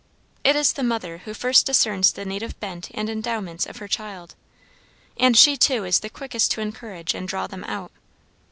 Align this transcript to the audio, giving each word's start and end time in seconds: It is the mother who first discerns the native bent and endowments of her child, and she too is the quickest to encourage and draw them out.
It 0.43 0.55
is 0.55 0.73
the 0.73 0.81
mother 0.81 1.19
who 1.25 1.33
first 1.35 1.67
discerns 1.67 2.11
the 2.11 2.25
native 2.25 2.59
bent 2.59 2.89
and 2.95 3.07
endowments 3.07 3.67
of 3.67 3.77
her 3.77 3.87
child, 3.87 4.33
and 5.15 5.37
she 5.37 5.55
too 5.55 5.83
is 5.85 5.99
the 5.99 6.09
quickest 6.09 6.49
to 6.53 6.61
encourage 6.61 7.13
and 7.13 7.27
draw 7.27 7.45
them 7.45 7.63
out. 7.65 7.91